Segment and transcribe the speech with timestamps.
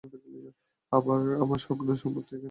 [1.41, 1.59] আমার
[1.63, 2.39] স্বপ্নের সমাপ্তি এখানেই।